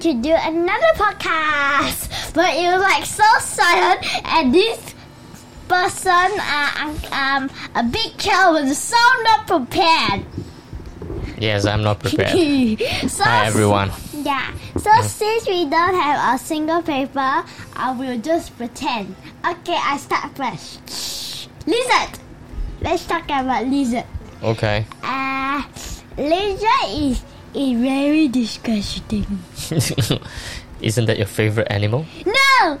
[0.00, 4.94] to do another podcast, but it was like so sudden, and this
[5.68, 10.24] person, uh, um, a big child, was so not prepared.
[11.38, 12.32] Yes, I'm not prepared.
[13.10, 13.92] so, Hi everyone.
[14.14, 14.52] Yeah.
[14.78, 17.44] So since we don't have a single paper,
[17.76, 19.14] I will just pretend.
[19.46, 21.48] Okay, I start first.
[21.66, 22.18] Lizard.
[22.80, 24.04] Let's talk about lizard.
[24.42, 24.86] Okay.
[25.02, 25.62] Uh,
[26.16, 27.22] lizard is
[27.54, 29.26] is very disgusting.
[30.80, 32.06] Isn't that your favorite animal?
[32.24, 32.78] No,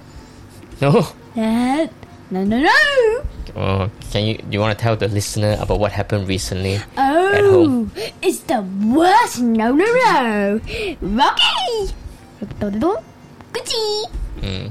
[0.80, 1.12] No.
[1.36, 1.92] that
[2.30, 3.22] no no no.
[3.56, 6.78] Oh, can you Do you want to tell the listener about what happened recently?
[6.96, 7.90] Oh, home.
[8.22, 9.40] it's the worst.
[9.40, 10.60] No no no.
[11.02, 11.92] Rocky.
[13.52, 14.04] Gucci.
[14.40, 14.70] Mm.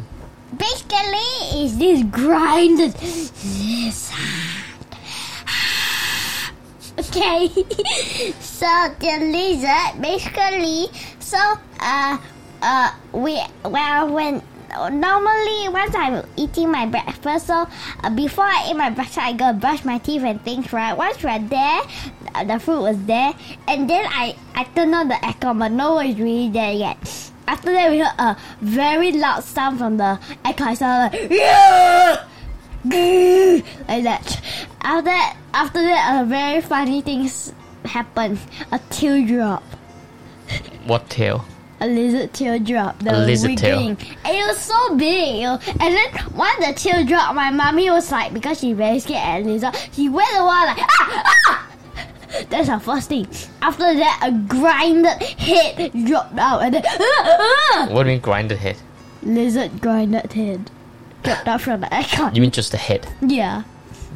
[0.57, 4.58] Basically, is this grinded lizard.
[6.99, 7.47] Okay,
[8.43, 8.67] so
[8.99, 10.91] the lizard basically,
[11.23, 11.39] so
[11.79, 12.17] uh
[12.61, 14.43] uh we well when
[14.91, 17.63] normally once I'm eating my breakfast, so
[18.03, 20.73] uh, before I eat my breakfast, I go brush my teeth and things.
[20.73, 21.79] Right, once we're there,
[22.35, 23.31] uh, the food was there,
[23.69, 26.99] and then I I turned on the aircon, but no one is really there yet.
[27.47, 30.75] After that, we heard a very loud sound from the aircon.
[30.75, 32.27] So like, yeah!
[32.85, 34.41] Like that.
[34.81, 37.53] After that, after that, a very funny things
[37.85, 38.39] happened.
[38.71, 39.63] A teardrop,
[40.85, 41.45] What tail?
[41.81, 42.99] a lizard teardrop.
[42.99, 43.79] The A lizard tail.
[43.87, 45.43] And it was so big.
[45.43, 49.45] And then when the tail teardrop, my mommy was like, because she very scared at
[49.45, 51.65] lizard, she went over like ah ah.
[52.49, 53.27] That's her first thing.
[53.61, 56.97] After that, a grinded head dropped out, and then ah,
[57.73, 57.87] ah.
[57.89, 58.77] What do you mean grinded head?
[59.21, 60.71] lizard grinded head
[61.23, 62.35] dropped out from the aircon.
[62.35, 63.07] You mean just the head?
[63.21, 63.63] Yeah,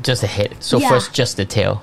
[0.01, 0.55] Just the head.
[0.59, 0.89] So Yeah.
[0.89, 1.81] first just the tail,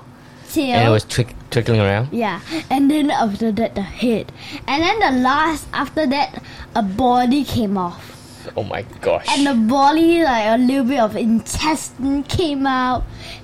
[0.51, 0.75] tail.
[0.75, 2.09] and it was twick twiggling around.
[2.11, 4.31] Yeah, and then after that the head,
[4.67, 6.41] and then the last after that
[6.75, 9.25] a body came off, Oh my gosh.
[9.29, 13.03] and the body like a little bit of intestine came out,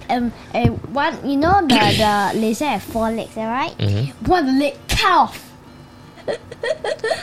[0.09, 3.75] and, and one you know the the lizard have four legs, right?
[3.78, 4.13] Mhm.
[4.28, 5.47] One leg cut off.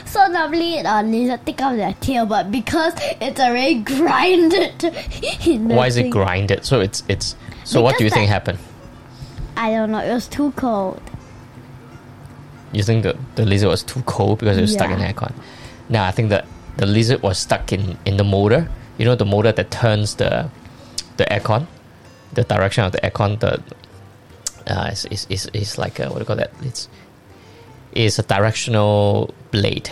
[0.06, 4.82] So normally a lizard take out their tail, but because it's already grinded.
[5.70, 6.64] Why is it grinded?
[6.64, 7.36] So it's it's.
[7.64, 8.58] So what do you think happened?
[9.56, 9.98] I don't know.
[9.98, 11.00] It was too cold.
[12.72, 15.32] You think the the lizard was too cold because it was stuck in the aircon?
[15.88, 18.68] No, I think that the lizard was stuck in in the motor.
[18.98, 20.50] You know the motor that turns the
[21.16, 21.66] the aircon,
[22.32, 23.38] the direction of the aircon.
[23.40, 23.62] The
[24.66, 26.52] uh, is is is is like a, what do you call that?
[26.62, 26.88] It's
[27.94, 29.90] is a directional blade.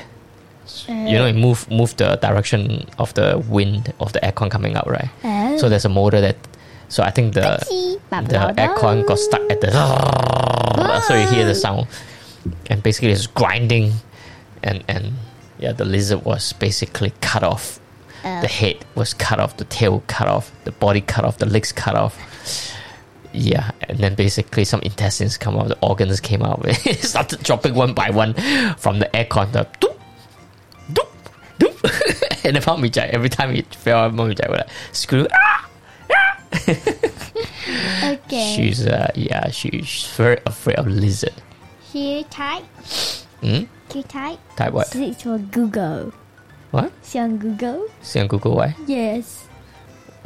[0.88, 4.88] you know, it move move the direction of the wind of the aircon coming out,
[4.88, 5.10] right?
[5.24, 5.56] Oh.
[5.58, 6.36] So there's a motor that.
[6.88, 7.58] So I think the
[8.10, 9.70] the aircon got stuck at the
[11.06, 11.86] so you hear the sound.
[12.66, 13.92] And basically it's grinding.
[14.62, 15.14] And and
[15.58, 17.80] yeah the lizard was basically cut off.
[18.22, 19.56] The head was cut off.
[19.56, 20.52] The tail cut off.
[20.64, 21.38] The body cut off.
[21.38, 22.16] The legs cut off
[23.32, 27.74] yeah and then basically some intestines come out the organs came out it started dropping
[27.74, 28.34] one by one
[28.76, 29.96] from the aircon the doop,
[30.92, 31.08] doop,
[31.58, 32.44] doop.
[32.44, 35.68] and the mom every time it fell mom would like screw ah!
[38.02, 38.54] Okay.
[38.56, 41.34] She's uh yeah, she's very afraid of lizard.
[41.92, 42.64] Here type.
[43.40, 43.64] Hmm?
[43.92, 44.38] Here type.
[44.56, 44.88] Type what?
[44.88, 46.12] Six for Google.
[46.70, 46.92] What?
[47.02, 47.86] See on Google?
[48.02, 48.74] See on Google why?
[48.86, 49.46] Yes.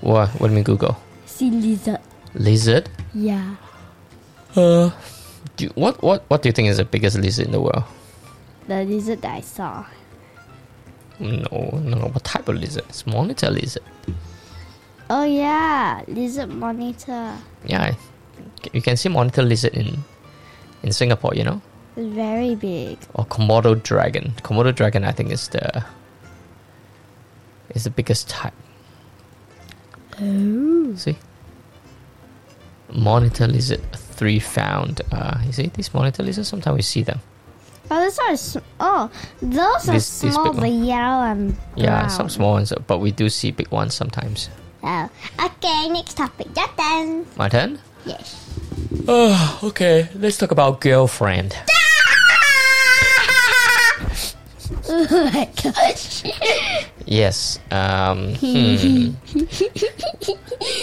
[0.00, 0.96] What what do you mean Google?
[1.26, 2.00] See lizard.
[2.36, 2.88] Lizard?
[3.14, 3.56] Yeah.
[4.54, 4.90] Uh
[5.56, 7.84] do you, what what what do you think is the biggest lizard in the world?
[8.68, 9.84] The lizard that I saw.
[11.18, 12.06] No, no, no.
[12.08, 12.84] what type of lizard?
[12.88, 13.82] It's monitor lizard.
[15.08, 17.36] Oh yeah, lizard monitor.
[17.64, 17.94] Yeah.
[18.72, 20.04] You can see monitor lizard in
[20.82, 21.62] in Singapore, you know?
[21.96, 22.98] It's very big.
[23.14, 24.34] Or Komodo dragon.
[24.42, 25.84] Komodo dragon I think is the
[27.70, 28.54] is the biggest type.
[30.20, 30.94] Oh.
[30.96, 31.16] See?
[32.92, 35.00] Monitor lizard three found.
[35.12, 36.48] Uh, you see these monitor lizards?
[36.48, 37.20] Sometimes we see them.
[37.90, 39.10] Oh, this are sm- Oh,
[39.40, 43.28] those are This- this small, the yellow and Yeah, some small ones, but we do
[43.28, 44.48] see big ones sometimes.
[44.82, 45.08] Oh.
[45.44, 46.48] Okay, next topic.
[46.56, 47.26] Your turn.
[47.36, 47.78] My turn.
[48.04, 48.36] Yes.
[49.08, 50.08] Oh, okay.
[50.14, 51.56] Let's talk about girlfriend.
[54.88, 56.22] oh my gosh.
[57.06, 57.58] Yes.
[57.70, 58.34] Um.
[58.34, 59.14] hmm.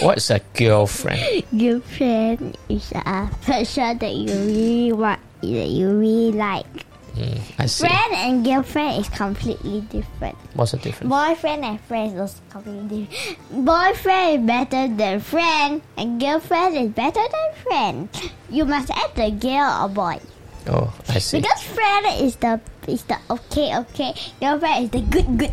[0.00, 1.44] What's a girlfriend?
[1.52, 6.66] Girlfriend is a person that you really want, that you really like.
[7.14, 7.86] Hmm, I see.
[7.86, 10.34] Friend and girlfriend is completely different.
[10.54, 11.10] What's the difference?
[11.10, 13.64] Boyfriend and friend is completely different.
[13.64, 18.08] Boyfriend is better than friend, and girlfriend is better than friend.
[18.50, 20.18] You must add the girl or boy.
[20.66, 21.40] Oh, I see.
[21.40, 24.14] Because friend is the is the okay okay.
[24.40, 25.52] Girlfriend is the good good.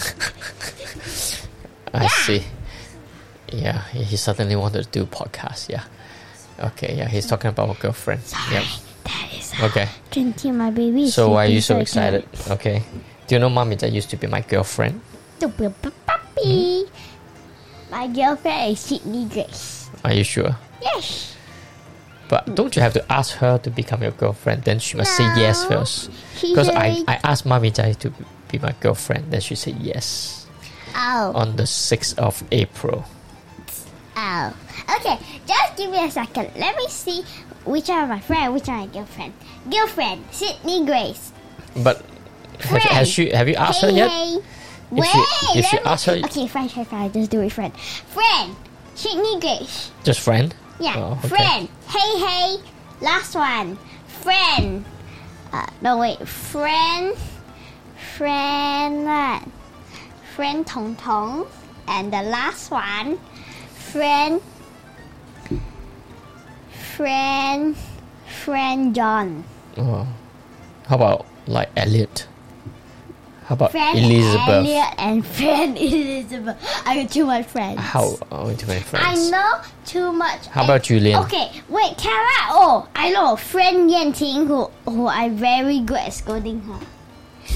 [1.94, 2.42] I see.
[3.52, 5.68] Yeah, he suddenly wanted to do podcast.
[5.68, 5.84] Yeah.
[6.58, 6.94] Okay.
[6.96, 8.22] Yeah, he's talking about a girlfriend.
[8.52, 8.64] Yep.
[9.04, 9.88] That is Okay.
[10.10, 11.10] Gentle, my baby.
[11.10, 12.28] So why are you so excited?
[12.50, 12.82] Okay.
[13.26, 15.00] Do you know mommy that used to be my girlfriend?
[15.40, 15.74] so good.
[15.82, 16.84] The puppy.
[17.90, 19.88] My girlfriend is Sydney Grace.
[20.04, 20.54] Are you sure?
[20.82, 21.34] Yes.
[22.28, 24.62] But don't you have to ask her to become your girlfriend?
[24.62, 26.10] Then she must say yes first.
[26.40, 28.12] Because I, I asked Mommy Jai to
[28.52, 29.30] be my girlfriend.
[29.32, 30.46] Then she said yes
[30.94, 31.32] Oh.
[31.34, 33.04] on the 6th of April.
[34.16, 34.52] Oh.
[34.96, 36.50] Okay, just give me a second.
[36.56, 37.22] Let me see
[37.64, 39.32] which are my friend, which are my girlfriend.
[39.70, 41.32] Girlfriend, Sydney Grace.
[41.76, 42.02] But
[42.60, 44.10] have, has she, have you asked hey, her yet?
[44.10, 44.34] hey.
[44.92, 47.12] If Wait, you- if you ask her- Okay, friend, friend, friend.
[47.14, 47.72] Just do it, friend.
[48.10, 48.56] Friend,
[48.96, 49.92] Sydney Grace.
[50.02, 50.52] Just friend?
[50.80, 51.28] Yeah, Oh, okay.
[51.28, 51.68] friend.
[51.88, 52.56] Hey, hey.
[53.00, 53.78] Last one.
[54.22, 54.84] Friend.
[55.52, 56.18] Uh, no, wait.
[56.26, 57.16] Friend.
[58.20, 59.08] Friend.
[60.36, 61.46] Friend Tong Tong.
[61.88, 63.18] And the last one.
[63.72, 64.42] Friend.
[66.68, 67.74] Friend.
[68.44, 69.42] Friend John.
[69.78, 70.06] Oh.
[70.86, 72.26] How about like Elliot?
[73.46, 74.48] How about Friend Elizabeth?
[74.50, 76.58] Elliot and friend Elizabeth.
[76.84, 77.80] I got too much friends.
[77.80, 78.18] How?
[78.30, 79.06] Oh, too many friends?
[79.08, 80.46] I know too much.
[80.48, 81.24] How about Julian?
[81.24, 82.48] Okay, wait, I?
[82.52, 83.36] Oh, I know.
[83.36, 86.80] Friend Yan Ting, who who I'm very good at scolding her.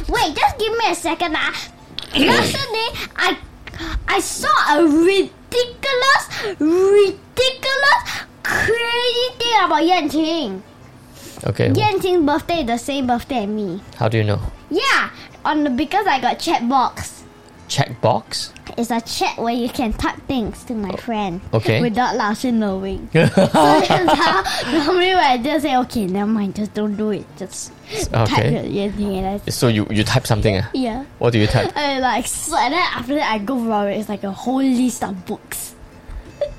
[0.08, 1.34] Wait, just give me a second.
[1.36, 1.54] Ah,
[2.14, 3.38] yesterday I
[4.08, 6.22] I saw a ridiculous,
[6.60, 8.00] ridiculous,
[8.42, 10.62] crazy thing about Yan Ting.
[11.46, 11.72] Okay.
[11.74, 13.80] Yan Ting's birthday is the same birthday as me.
[13.96, 14.40] How do you know?
[14.70, 15.10] Yeah,
[15.44, 17.13] on the because I got chat box.
[17.74, 18.50] Checkbox?
[18.76, 21.40] It's a chat where you can type things to my friend.
[21.52, 21.80] okay.
[21.80, 23.08] Without 老师 knowing.
[23.12, 24.42] so that's how
[24.72, 27.24] normally I just say, okay, never mind, just don't do it.
[27.36, 27.72] Just
[28.12, 28.66] type Okay.
[28.68, 28.88] yeah,
[29.20, 30.58] that's- So you, you type something?
[30.58, 30.70] ah?
[30.72, 31.04] yeah.
[31.18, 31.72] What do you type?
[31.76, 33.98] And like, so, and then after that I go for it.
[33.98, 35.63] It's like a whole list of books.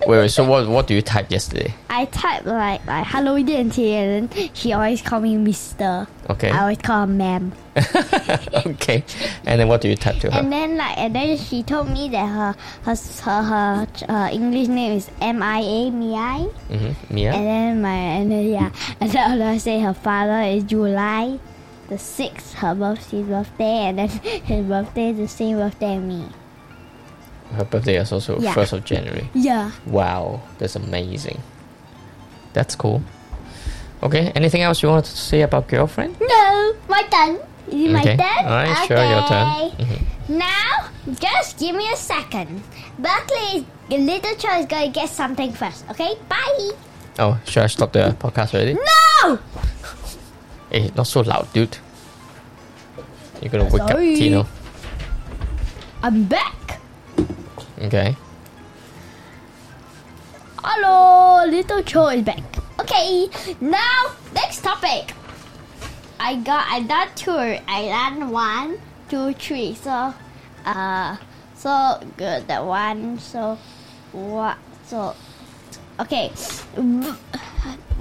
[0.02, 1.74] Wait, wait, so what, what do you type yesterday?
[1.90, 6.08] I type like like hello Yan and then she always call me Mister.
[6.30, 6.50] Okay.
[6.50, 7.54] I always call her Ma'am.
[8.66, 9.04] okay.
[9.46, 10.40] And then what do you type to her?
[10.40, 14.68] And then like and then she told me that her her her, her, her English
[14.68, 16.50] name is M I A Mia.
[16.70, 17.14] mm-hmm.
[17.14, 17.34] Mia?
[17.34, 21.40] And then my and then yeah, and then I say her father is July
[21.88, 24.10] the sixth, her birthday, his birthday, and then
[24.44, 26.26] his birthday is the same birthday as me.
[27.54, 28.54] Her birthday is also Yeah.
[28.54, 29.30] 1st of January.
[29.34, 29.72] Yeah.
[29.86, 31.42] Wow, that's amazing.
[32.54, 33.02] That's cool.
[34.04, 36.16] Okay, anything else you wanted to say about girlfriend?
[36.20, 37.38] No, my turn.
[37.68, 38.18] Is it my Okay.
[38.18, 38.46] turn?
[38.46, 39.48] Alright, sure, your turn.
[39.48, 39.84] Okay.
[39.84, 40.02] Mhm.
[40.30, 40.90] Now,
[41.20, 42.64] just give me a second.
[43.00, 45.86] Berkeley, little child is gonna get something first.
[45.92, 46.72] Okay, bye.
[47.20, 48.74] Oh, should I stop the podcast already?
[48.76, 49.40] No.
[50.70, 51.78] Hey, not so loud, dude.
[53.42, 54.14] You're gonna wake Sorry.
[54.14, 54.48] up Tino.
[56.04, 56.54] I'm back.
[57.86, 58.18] Okay.
[60.58, 62.42] Hello, little Cho is back.
[62.80, 63.30] Okay,
[63.62, 65.14] now next topic.
[66.20, 67.62] I got I done two.
[67.70, 69.76] I done one, two, three.
[69.76, 70.16] So,
[70.66, 71.18] uh,
[71.54, 73.20] so good that one.
[73.20, 73.60] So,
[74.14, 74.58] what?
[74.90, 75.14] So,
[76.00, 76.34] okay,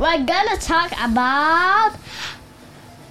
[0.00, 1.92] we're gonna talk about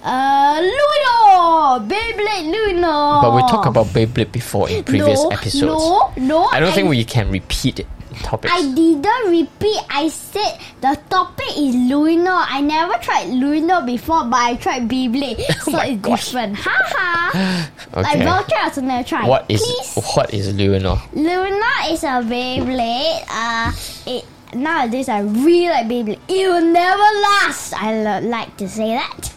[0.04, 3.22] uh Beyblade Luno.
[3.22, 5.62] But we talked about Beyblade before in previous no, episodes.
[5.62, 7.86] No, no, I don't think we can repeat it
[8.22, 8.52] topics.
[8.54, 9.80] I didn't repeat.
[9.90, 12.30] I said the topic is Luno.
[12.48, 16.24] I never tried Luno before, but I tried Beyblade, so Oh my it's gosh.
[16.26, 16.56] different.
[16.58, 17.70] Haha.
[17.94, 18.24] Like okay.
[18.24, 19.28] Vulture also never tried.
[19.28, 20.04] What is Please.
[20.16, 20.98] what is Luno?
[21.14, 23.22] Luna is a Beyblade.
[23.30, 23.72] Uh,
[24.06, 26.18] it nowadays I really like Beyblade.
[26.28, 27.72] It will never last.
[27.74, 29.32] I lo- like to say that.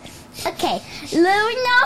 [0.46, 0.82] Okay,
[1.14, 1.78] Luna.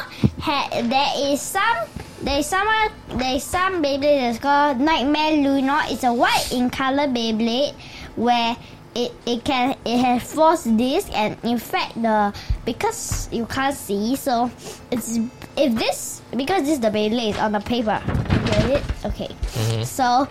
[0.41, 1.87] Ha- there is some.
[2.21, 2.67] There is some.
[3.15, 5.85] There is some Beyblade that's called Nightmare Luna.
[5.87, 7.73] It's a white in color Beyblade
[8.15, 8.55] where.
[8.93, 14.17] It, it can it has four discs and in fact the because you can't see
[14.17, 14.51] so
[14.91, 15.15] it's
[15.55, 18.03] if this because this is the Beyblade is on the paper
[18.47, 19.83] get it okay mm-hmm.
[19.83, 20.27] so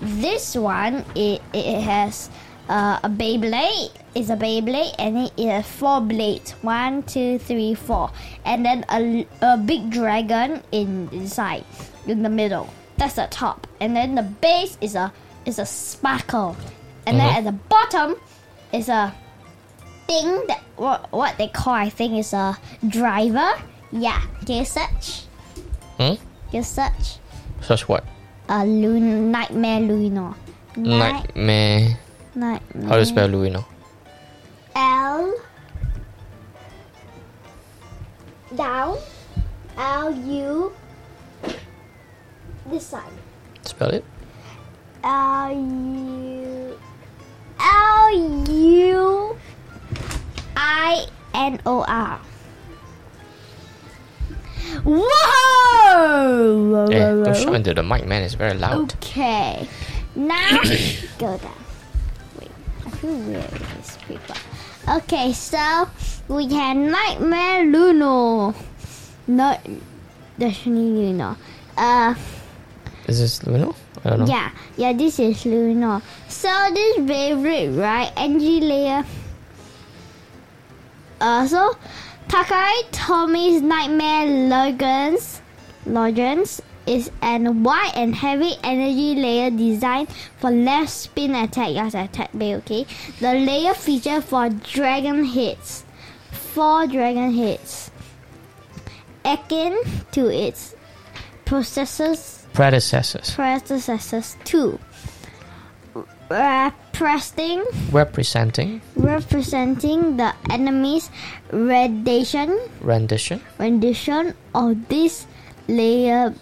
[0.00, 2.30] this one it, it has
[2.68, 8.10] uh, a Beyblade is a Beyblade and it is four blades one two three four
[8.44, 11.64] and then a, a big dragon in inside
[12.06, 15.12] in the middle that's the top and then the base is a
[15.44, 16.56] is a sparkle
[17.06, 17.36] and then Mhm.
[17.38, 18.16] at the bottom
[18.72, 19.14] is a
[20.06, 22.56] thing that what, what they call I think is a
[22.88, 23.50] driver
[23.92, 25.22] yeah can you search
[25.98, 26.14] Hmm?
[26.50, 27.18] can you search
[27.60, 28.04] Such what?
[28.48, 30.34] uh, Lun- Nightmare Luino.
[30.76, 31.98] Night- Nightmare.
[32.36, 32.88] Nightmare.
[32.88, 33.64] How do you spell Luino?
[34.74, 35.34] L
[38.54, 38.98] down.
[39.78, 40.72] L U.
[42.66, 43.02] This side.
[43.62, 44.04] Spell it.
[45.02, 46.78] L U.
[47.58, 49.38] L U.
[50.56, 52.20] I N O R.
[54.84, 56.86] Whoa!
[56.90, 58.22] Eh, don't shout into the mic, man.
[58.22, 58.92] It's very loud.
[58.94, 59.66] Okay.
[60.14, 60.60] Now
[61.18, 61.65] go down.
[63.06, 64.34] Wait, I feel weird with this paper.
[64.88, 65.88] Okay, so
[66.28, 68.54] we have Nightmare Luno.
[69.26, 69.58] No,
[70.38, 71.36] definitely Luno.
[71.76, 72.14] Uh,
[73.06, 73.74] Is this Luno?
[74.04, 74.26] I don't know.
[74.26, 76.02] yeah, yeah, this is Luno.
[76.28, 78.12] So this favorite, right?
[78.16, 78.60] Angelia.
[78.68, 79.04] layer.
[81.20, 81.76] Uh, so
[82.28, 85.40] Takara Tomy's Nightmare Logans.
[85.86, 92.30] Legends is an wide and heavy energy layer designed for left spin attack as attack
[92.36, 92.86] bay, okay?
[93.20, 95.84] The layer feature for dragon hits.
[96.30, 97.90] Four dragon hits.
[99.24, 99.76] Akin
[100.12, 100.74] to its
[101.44, 103.34] processors Predecessors.
[103.34, 104.78] predecessors too.
[106.30, 107.62] Representing
[107.92, 111.10] Representing representing the enemy's
[111.52, 113.40] rendition rendition.
[113.58, 115.26] rendition of this
[115.68, 116.34] layer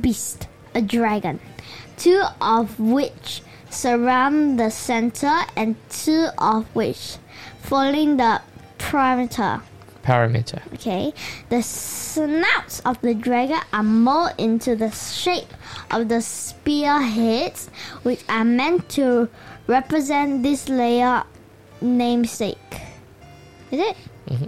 [0.00, 1.40] beast, a dragon,
[1.96, 7.16] two of which surround the center and two of which
[7.60, 8.40] following the
[8.78, 9.60] perimeter.
[10.02, 10.62] Parameter.
[10.74, 11.12] Okay,
[11.50, 15.52] the snouts of the dragon are molded into the shape
[15.90, 17.68] of the spearheads,
[18.04, 19.28] which are meant to
[19.66, 21.24] represent this layer
[21.82, 22.58] namesake.
[23.70, 23.96] Is it?
[24.28, 24.46] Mm-hmm.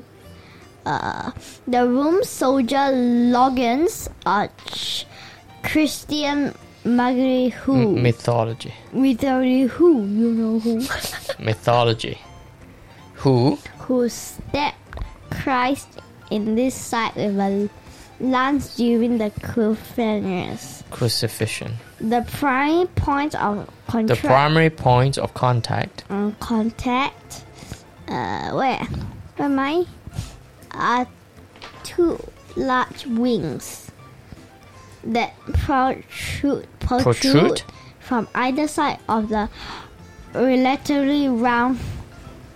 [0.86, 1.30] Uh,
[1.68, 2.90] the room soldier
[3.34, 5.06] logins are ch-
[5.62, 8.72] Christian Magri who M- mythology.
[8.92, 10.76] Mythology who you know who
[11.44, 12.18] Mythology.
[13.16, 13.58] Who?
[13.80, 14.76] who stabbed
[15.30, 15.88] Christ
[16.30, 17.68] in this side with a
[18.20, 20.56] lance during the crucifixion.
[20.90, 21.72] Crucifixion.
[22.00, 26.04] The primary point of contact The primary point of contact.
[26.08, 27.44] um, contact
[28.08, 28.78] uh, where
[29.36, 29.84] where am I?
[30.72, 31.06] Are
[31.82, 32.18] two
[32.56, 33.90] large wings
[35.04, 37.62] that protrude, protrude, Protrude?
[38.00, 39.48] from either side of the
[40.34, 41.78] relatively round.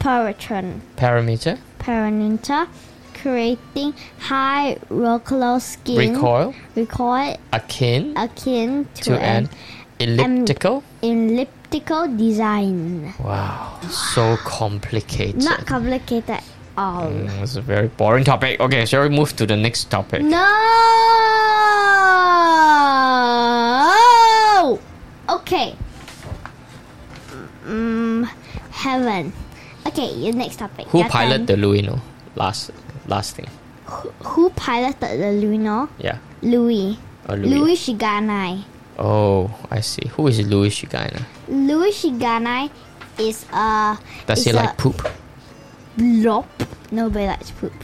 [0.05, 1.59] Parameter.
[1.79, 2.67] perimeter,
[3.15, 6.55] creating high recoil skin Recoil.
[6.77, 9.49] recoil Akin akin to, to an
[9.99, 10.83] elliptical.
[11.01, 13.15] elliptical design.
[13.19, 13.81] Wow.
[13.89, 15.43] So complicated.
[15.43, 16.41] Not complicated
[16.77, 17.07] all.
[17.07, 18.61] Mm, It's a very boring topic.
[18.61, 20.23] Okay, shall we move to the next topic?
[23.45, 24.79] No.
[25.29, 25.75] Okay.
[27.67, 28.29] Mm,
[28.71, 29.33] heaven.
[29.87, 30.87] Okay, your next topic.
[30.89, 32.01] Who Your piloted the Luino?
[32.37, 32.71] Last
[33.07, 33.49] last thing.
[33.87, 35.89] Who who piloted the Luno?
[35.99, 36.19] Yeah.
[36.43, 36.99] Louis.
[37.29, 37.49] Oh, Louis.
[37.49, 38.65] Louis Shiganai.
[38.99, 40.07] Oh, I see.
[40.17, 41.23] Who is Louis Shigana?
[41.49, 42.71] Louis Shiganai
[43.19, 45.01] is a Does is he a like poop?
[45.97, 46.47] blob.
[46.95, 47.75] Nobody likes poop.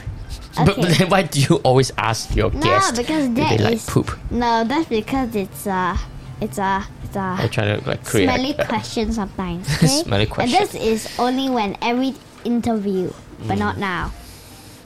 [0.57, 0.93] But, Okay.
[0.95, 3.87] then why do you always ask your no, guests because if that they like is-
[3.91, 4.15] poop?
[4.31, 5.99] No, that's because it's a
[6.41, 9.67] it's a it's a I try to like create smelly a- question sometimes.
[9.83, 10.03] Okay?
[10.07, 12.15] Smelly And this is only when every
[12.45, 13.11] interview,
[13.47, 14.13] but not now.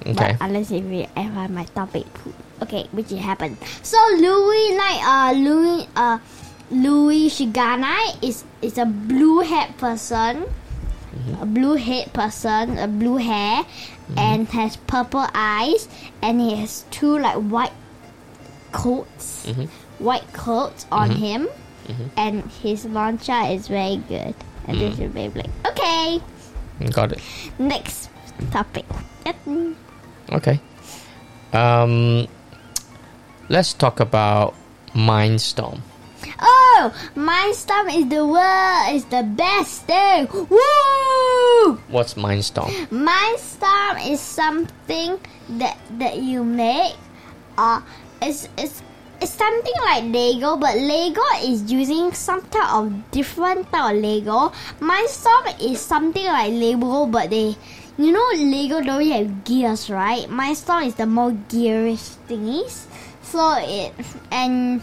[0.05, 0.13] Mm.
[0.17, 0.37] Okay.
[0.37, 2.35] But unless if we ever my topic poop.
[2.63, 3.57] Okay, which it happened.
[3.83, 6.19] So Louis like uh Louis uh
[6.71, 10.45] Louis Shiganai is is a blue haired person.
[11.15, 11.43] Mm-hmm.
[11.43, 13.65] A blue head person, a blue hair,
[14.17, 15.87] and has purple eyes,
[16.21, 17.73] and he has two like white
[18.73, 19.69] coats, Mhm.
[19.99, 21.23] white coats on Mm-hmm.
[21.23, 21.49] him,
[22.17, 24.35] and his launcher is very good.
[24.67, 25.05] And this Mm.
[25.07, 26.21] is very like okay.
[26.91, 27.21] Got it.
[27.59, 28.11] Next
[28.51, 28.85] topic.
[30.33, 30.59] Okay.
[31.53, 32.27] Um,
[33.49, 34.55] let's talk about
[34.97, 35.81] Mindstorm.
[36.41, 40.29] Oh, Mindstorm is the world is the best thing.
[40.33, 41.79] Woo!
[41.89, 42.71] What's Mindstorm?
[42.89, 45.19] Mindstorm is something
[45.61, 46.95] that that you make.
[47.57, 47.81] Uh,
[48.21, 48.83] it's it's
[49.21, 54.53] it's something like Lego, but Lego is using some type of different type of Lego.
[54.81, 57.57] Mindstorm is something like Lego, but they,
[57.97, 60.29] you know, Lego don't have gears, right?
[60.29, 62.87] Mindstorm is the more gearish thingies.
[63.23, 63.95] So it
[64.31, 64.83] and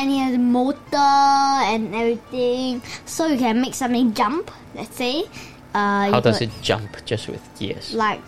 [0.00, 4.50] and it has a motor and everything, so you can make something jump.
[4.74, 5.24] Let's say.
[5.74, 7.92] Uh, How does could- it jump just with gears?
[7.94, 8.20] like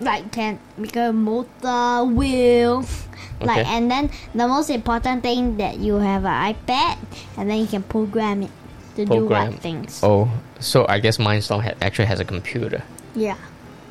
[0.00, 2.84] like can make a motor wheel
[3.40, 3.68] like Okay.
[3.76, 6.96] and then the most important thing that you have an ipad
[7.36, 8.50] and then you can program it
[8.96, 9.52] to do Program.
[9.52, 10.28] what things Oh,
[10.58, 12.82] so I guess Mindstorm ha- actually has a computer.
[13.14, 13.36] yeah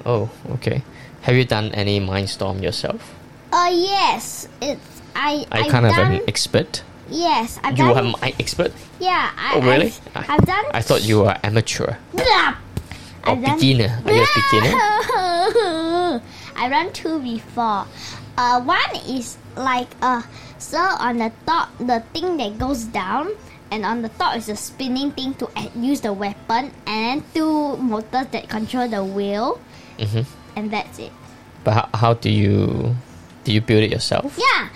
[0.06, 0.82] Oh, okay.
[1.22, 3.14] Have you done any mindstorm yourself?
[3.54, 4.48] Uh, yes.
[4.62, 5.46] It's I.
[5.52, 6.82] I've kind of done, an expert?
[7.10, 8.14] Yes, I've You done.
[8.14, 8.72] are an expert?
[9.00, 9.32] yeah.
[9.38, 9.94] I, Oh, really?
[10.16, 10.66] I've, I've done.
[10.74, 12.56] I thought you were amateur Blah.
[13.26, 14.02] or I've done- beginner.
[14.06, 14.76] Are you a beginner?
[16.56, 17.86] I run two before.
[18.38, 20.24] Uh, one is like a
[20.58, 23.32] so on the top, the thing that goes down,
[23.72, 27.78] and on the top is a spinning thing to use the weapon, and then two
[27.78, 29.60] motors that control the wheel,
[30.00, 30.22] hmm
[30.56, 31.12] and that's it.
[31.64, 32.96] But how, how do you
[33.44, 34.38] do you build it yourself?
[34.40, 34.70] Yeah.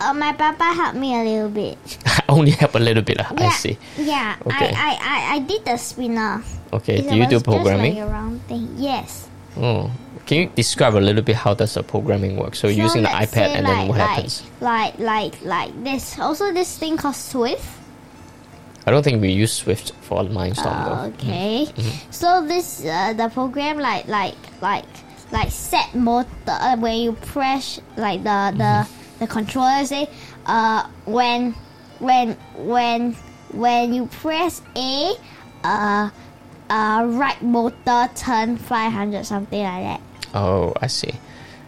[0.00, 1.78] Uh, my papa helped me a little bit.
[2.06, 3.18] I only help a little bit.
[3.20, 3.78] ah, Yeah, I see.
[3.96, 4.72] Yeah, Okay.
[4.74, 6.42] I, I, I, I did the spinner.
[6.72, 6.98] Okay.
[7.02, 7.94] It Do you do programming?
[7.96, 8.68] Just like a round thing.
[8.76, 9.28] Yes.
[9.56, 9.90] Oh.
[10.26, 12.54] Can you describe a little bit how does the programming work?
[12.54, 14.42] So, using the iPad and then what like, happens?
[14.60, 16.18] Like like like this.
[16.20, 17.64] Also, this thing called Swift.
[18.86, 21.08] I don't think we use Swift for Mindstorm Uh, though.
[21.16, 21.66] okay.
[22.10, 24.84] So this uh, the program like like like
[25.32, 30.08] like set motor uh, where you press like the the the controller say
[30.46, 31.52] uh when
[31.98, 33.12] when when
[33.52, 35.14] when you press A
[35.64, 36.10] uh
[36.70, 40.00] uh right motor turn 500 something like that.
[40.34, 41.12] Oh, I see.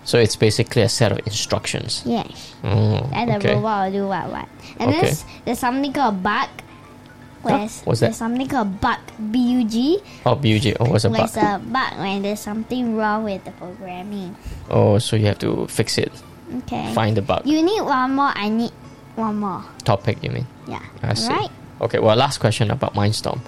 [0.04, 2.02] So it's basically a set of instructions.
[2.04, 2.54] Yes.
[2.64, 3.54] Oh, And the okay.
[3.54, 4.48] robot will do what what.
[4.78, 5.00] And Okay.
[5.00, 6.48] there's there's something called bug.
[7.42, 8.06] Where's, What's that?
[8.12, 8.98] There's something called bug
[9.32, 9.98] B U G.
[10.26, 10.76] Oh, BUG.
[10.78, 11.30] Oh, what's a bug?
[11.30, 14.36] There's a bug when there's something wrong with the programming.
[14.68, 16.12] Oh, so you have to fix it.
[16.58, 16.92] Okay.
[16.94, 17.46] Find the bug.
[17.46, 18.32] You need one more.
[18.34, 18.72] I need
[19.16, 19.64] one more.
[19.84, 20.46] Topic, you mean?
[20.66, 20.82] Yeah.
[21.02, 21.28] I see.
[21.28, 21.50] Right.
[21.80, 23.40] Okay, well, last question about Mindstorm.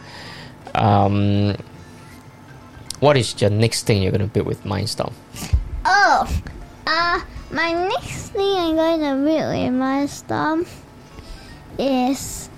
[0.74, 1.56] Um,
[3.00, 5.12] what is your next thing you're going to build with Mindstorm?
[5.84, 6.42] Oh,
[6.86, 10.66] uh, my next thing I'm going to build with my storm
[11.78, 12.48] is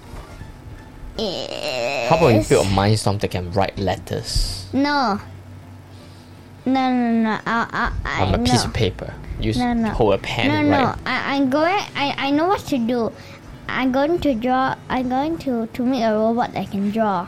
[1.17, 5.21] is How about you build a Mindstorm that can write letters no.
[6.67, 7.39] No, no, no.
[7.47, 8.45] I, I, I, on a no.
[8.45, 9.15] piece of paper?
[9.45, 9.91] Use No, no.
[9.91, 10.79] hold a pen No, and no.
[10.85, 10.99] write.
[11.07, 11.83] I, I'm going.
[11.95, 13.13] I, I know what to do.
[13.69, 14.75] I'm going to draw.
[14.89, 17.27] I'm going to to make a robot that can draw.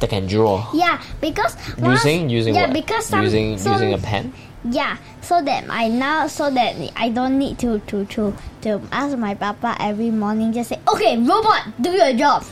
[0.00, 0.70] That can draw.
[0.72, 2.72] Yeah, because once- Using using yeah what?
[2.74, 4.32] because some, using some, using a pen.
[4.70, 9.16] yeah so that I now so that I don't need to to to to ask
[9.18, 12.44] my papa every morning just say okay robot do your job.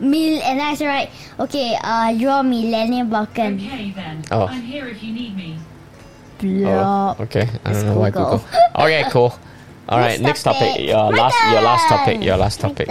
[0.00, 1.10] Mil and I say right
[1.40, 3.56] okay uh draw Millennium Falcon.
[3.60, 4.24] Okay then.
[4.30, 4.46] Oh.
[4.48, 5.56] I'm here if you need me.
[6.42, 7.48] Oh, okay.
[7.64, 8.38] I don't know why Google.
[8.38, 8.44] Google.
[8.76, 9.38] Okay, cool.
[9.88, 10.80] All right, next topic.
[10.80, 12.22] Your My last, your last topic.
[12.22, 12.88] Your last topic.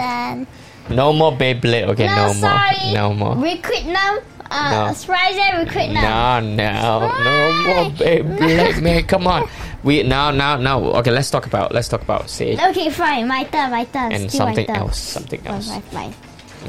[0.90, 1.88] No more Beyblade.
[1.90, 2.78] Okay, No, no, sorry.
[2.86, 2.94] more.
[2.94, 3.36] No more.
[3.36, 4.18] We quit now.
[4.52, 4.94] Uh, No.
[4.94, 5.34] Surprise!
[5.58, 6.40] We quit now.
[6.40, 7.92] No, no, no more Why?
[7.98, 9.04] Beyblade, man.
[9.12, 9.50] Come on.
[9.84, 10.80] We now, now, now.
[11.02, 13.28] Okay, let's talk about let's talk about say Okay, fine.
[13.28, 13.72] My turn.
[13.72, 14.12] My turn.
[14.14, 14.98] and Still something else.
[14.98, 15.68] Something Fine, else.
[15.70, 16.14] fine, fine.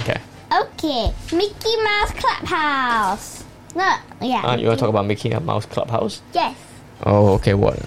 [0.00, 0.16] Okay.
[0.52, 3.44] Okay, Mickey Mouse Clubhouse.
[3.74, 4.40] No, yeah.
[4.46, 6.22] Uh, you want to talk about Mickey Mouse Clubhouse?
[6.32, 6.56] Yes.
[7.04, 7.54] Oh, okay.
[7.54, 7.78] What?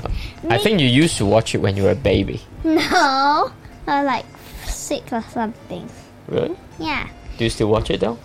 [0.50, 2.42] I think you used to watch it when you were a baby.
[2.64, 3.52] No.
[3.88, 4.26] I was like
[4.66, 5.90] six or something.
[6.28, 6.56] Really?
[6.78, 7.10] Yeah.
[7.38, 8.18] Do you still watch it though?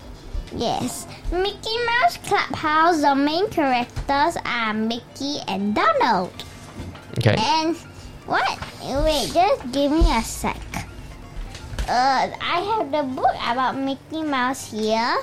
[0.54, 1.06] Yes.
[1.32, 3.00] Mickey Mouse Clubhouse.
[3.00, 6.32] The main characters are Mickey and Donald.
[7.18, 7.34] Okay.
[7.38, 7.76] And
[8.26, 8.58] what?
[9.04, 10.56] Wait, just give me a sec.
[11.88, 15.16] Uh, I have the book about Mickey Mouse here.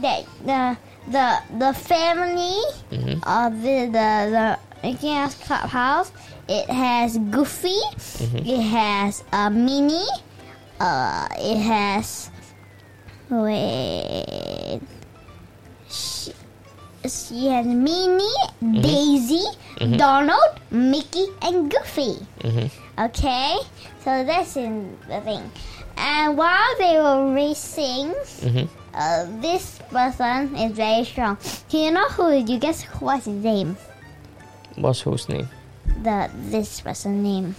[0.00, 0.76] That the
[1.10, 2.58] the the family
[2.90, 3.20] Mhm.
[3.26, 6.12] of the the, the Mouse Clubhouse.
[6.48, 7.78] It has Goofy.
[8.34, 10.06] It has uh, Minnie.
[10.80, 12.30] Uh, it has
[13.30, 14.80] wait.
[15.88, 16.32] She,
[17.08, 19.44] she has Minnie, Daisy,
[19.96, 22.16] Donald, Mickey, and Goofy.
[22.40, 22.70] Mhm.
[22.98, 23.56] Okay,
[24.04, 25.50] so that's in the thing.
[25.96, 28.68] And while they were racing, Mhm.
[28.94, 31.38] uh, this person is very strong.
[31.68, 32.32] Do you know who?
[32.34, 33.76] You guess what's his name?
[34.76, 35.48] What's whose name?
[36.02, 37.54] The this person name.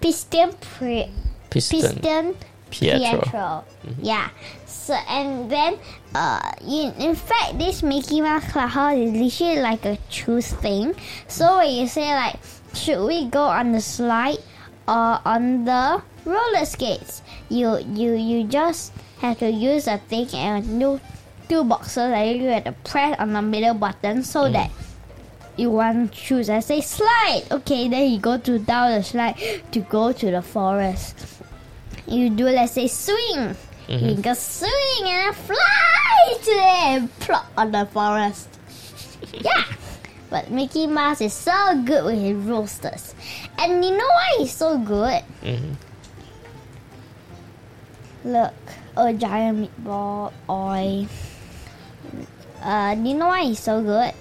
[0.00, 1.10] Piston Pri-
[1.50, 1.80] Piston.
[1.80, 2.36] Piston
[2.70, 3.20] Pietro.
[3.20, 3.64] Pietro.
[4.00, 4.28] Yeah.
[4.66, 5.78] So and then
[6.14, 10.94] uh you, in fact this Mickey Mouse Clubhouse is literally like a choose thing.
[11.26, 12.36] So when you say like
[12.74, 14.38] should we go on the slide
[14.86, 17.22] or on the roller skates?
[17.48, 21.00] You you you just have to use a thing and do
[21.48, 24.70] two boxes that you have to press on the middle button so that
[25.58, 26.48] you want to choose.
[26.48, 27.42] I say slide.
[27.50, 29.36] Okay, then you go to down the slide
[29.72, 31.16] to go to the forest.
[32.06, 33.54] You do let's say swing.
[33.88, 34.70] You go swing
[35.04, 38.48] and then fly to there and plop on the forest.
[39.32, 39.64] yeah.
[40.30, 43.14] But Mickey Mouse is so good with his roadsters.
[43.58, 45.22] And you know why he's so good?
[45.42, 45.74] Mhm.
[48.24, 48.52] Look,
[48.96, 51.06] a giant meatball, oil.
[52.62, 54.12] Uh, you know why he's so good?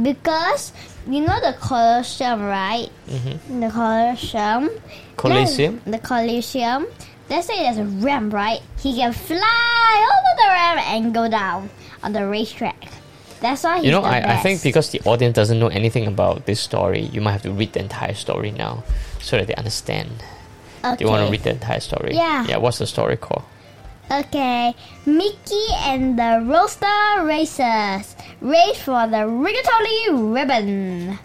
[0.00, 0.72] Because
[1.06, 2.88] you know the Colosseum, right?
[3.08, 4.70] hmm The Colosseum.
[5.16, 5.80] Coliseum.
[5.84, 6.86] Then The Colosseum.
[7.30, 8.60] Let's say there's a ramp, right?
[8.80, 11.70] He can fly over the ramp and go down
[12.02, 12.88] on the racetrack.
[13.40, 16.46] That's why he's You know, I, I think because the audience doesn't know anything about
[16.46, 18.84] this story, you might have to read the entire story now
[19.20, 20.10] so that they understand.
[20.84, 20.96] okay.
[20.96, 22.14] Do you want to read the entire story?
[22.14, 22.46] Yeah.
[22.46, 23.44] Yeah, what's the story called?
[24.10, 24.74] Okay,
[25.06, 31.18] Mickey and the Roadster Racers race for the Rigatoni ribbon.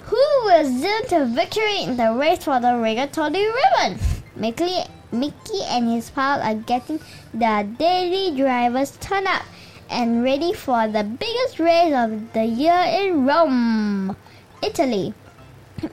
[0.00, 3.98] Who will zoom to victory in the race for the Rigatoni ribbon?
[4.36, 7.00] Mickey, Mickey and his pal are getting
[7.32, 9.42] the daily drivers turned up
[9.88, 14.16] and ready for the biggest race of the year in Rome,
[14.62, 15.14] Italy.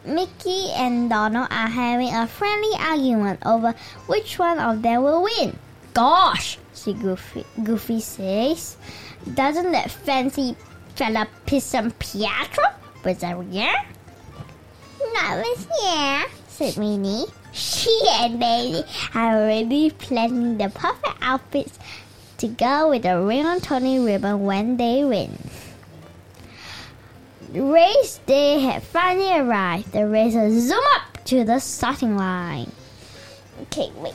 [0.06, 3.74] Mickey and Donald are having a friendly argument over
[4.08, 5.58] which one of them will win.
[5.94, 8.78] Gosh, see Goofy, Goofy says.
[9.34, 10.56] Doesn't that fancy
[10.96, 12.64] fella piss Piston Pietro
[13.04, 13.74] was here?
[15.14, 17.26] Not with here, said Minnie.
[17.52, 18.84] She and Daisy
[19.16, 21.80] are already planning the perfect outfits
[22.38, 25.38] to go with the rigatoni ribbon when they win.
[27.54, 29.92] Race day had finally arrived.
[29.92, 32.72] The racers zoom up to the starting line.
[33.64, 34.14] Okay, wait.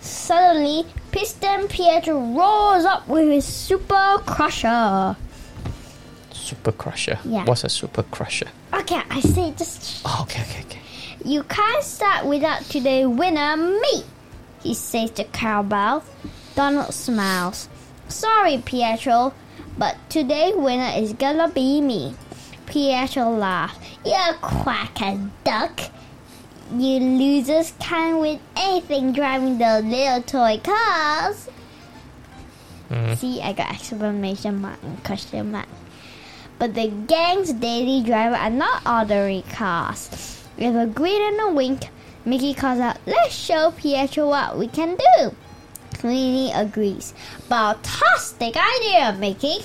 [0.00, 5.16] Suddenly, Piston Pietro rolls up with his super crusher.
[6.32, 7.18] Super Crusher.
[7.24, 7.44] Yeah.
[7.44, 8.46] What's a Super Crusher?
[8.72, 10.80] Okay, I say just Oh, okay, okay, okay.
[11.24, 14.04] you can't start without today's winner, me.
[14.62, 16.04] He says to Cowbell.
[16.54, 17.68] Donald smiles.
[18.08, 19.32] Sorry, Pietro,
[19.78, 22.14] but today winner is gonna be me.
[22.66, 23.78] Pietro laughs.
[24.04, 25.80] You're quacker duck.
[26.72, 31.48] You losers can't win anything driving the little toy cars.
[32.90, 33.16] Mhm.
[33.18, 35.66] See, I got exclamation mark and question mark.
[36.58, 40.08] But the gang's daily driver are not ordinary cars.
[40.58, 41.90] With a grin and a wink,
[42.24, 45.34] Mickey calls out, Let's show Pietro what we can do.
[45.96, 47.14] Queenie agrees.
[47.48, 49.62] Fantastic idea, Mickey.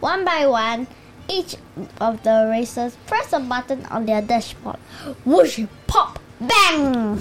[0.00, 0.86] One by one,
[1.28, 1.56] each
[2.00, 4.78] of the racers press a button on their dashboard.
[5.24, 7.20] Whoosh, pop, bang!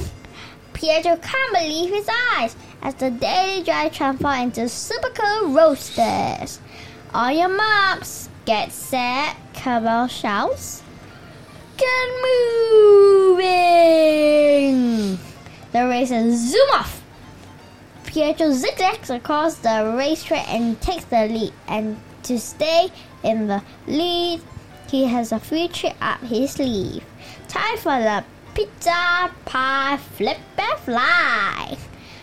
[0.73, 6.59] Pietro can't believe his eyes as the daily drive transforms into super cool roadsters.
[7.13, 10.81] On your marks, get set, Cabell shouts.
[11.75, 12.09] Get
[13.31, 15.19] moving!
[15.71, 16.98] The racers zoom off.
[18.09, 21.53] Pietro zigzags across the racetrack and takes the lead.
[21.67, 22.89] And to stay
[23.23, 24.41] in the lead,
[24.89, 27.03] he has a future up his sleeve.
[27.47, 28.23] Time for the
[28.55, 31.77] pizza pie flip and fly.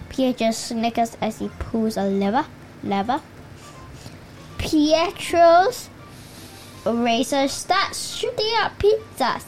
[0.09, 2.47] Pietro snickers as he pulls a lever.
[2.83, 3.21] Lever.
[4.59, 5.89] Pietro's
[6.85, 9.45] racer starts shooting out pizzas.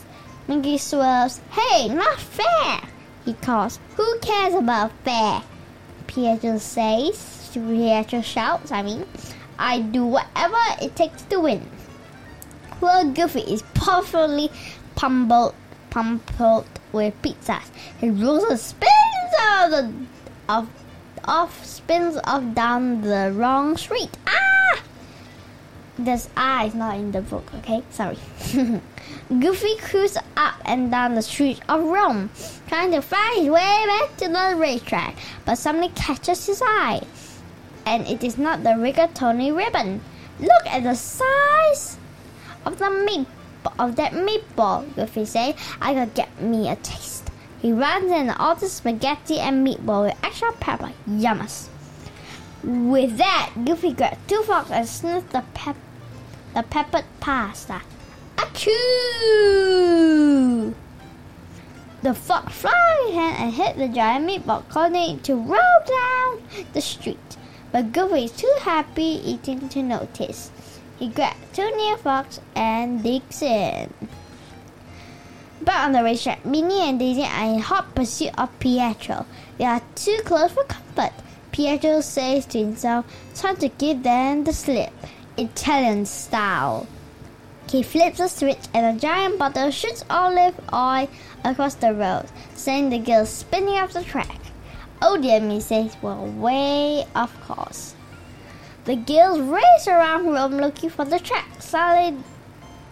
[0.47, 1.41] Mickey swirls.
[1.51, 2.81] Hey, not fair!
[3.25, 3.81] He calls.
[3.97, 5.43] Who cares about fair?
[6.19, 7.49] Pietro says.
[7.55, 9.07] Pietro shouts, I mean.
[9.57, 11.71] I do whatever it takes to win.
[12.81, 14.51] Well, Goofy is perfectly
[14.97, 15.55] pummeled,
[15.91, 17.71] pummeled with pizzas.
[17.99, 19.93] His ruler spins out of the
[20.49, 20.69] of
[21.25, 24.19] off spins off down the wrong street.
[24.27, 24.48] Ah!
[25.99, 27.83] This I is not in the book, okay?
[27.91, 28.19] Sorry.
[29.29, 32.31] Goofy cruises up and down the streets of Rome,
[32.69, 37.03] trying to find his way back to the racetrack, but something catches his eye.
[37.85, 40.01] And it is not the rigatoni ribbon.
[40.39, 41.99] Look at the size
[42.65, 43.27] of the meat
[43.81, 45.57] of that meatball, Goofy says.
[45.81, 47.29] I gotta get me a taste.
[47.61, 50.93] He runs in all the spaghetti and meatball with extra pepper.
[51.09, 51.69] Yummus.
[52.63, 55.77] With that, Goofy grabs two forks and sniffs the pep
[56.55, 57.83] the peppered pasta.
[58.37, 59.89] Achoo!
[62.03, 66.81] The fox flies hand and hit the giant meatball, causing it to roll down the
[66.81, 67.37] street.
[67.73, 70.51] But Goofy is too happy eating to notice.
[70.99, 73.93] He grabs two near fox and digs in.
[75.61, 79.27] Back on the racetrack, Minnie and Daisy are in hot pursuit of Pietro.
[79.59, 81.13] They are too close for comfort.
[81.53, 84.93] Pietro says to himself, time to give them the slip,
[85.39, 86.87] Italian style.
[87.71, 91.09] He flips a switch and a giant bottle shoots olive oil
[91.45, 94.41] across the road, sending the girls spinning off the track.
[95.01, 97.95] Oh dear, me says, well, way off course.
[98.85, 101.47] The girls race around Rome looking for the track.
[101.61, 102.23] Suddenly,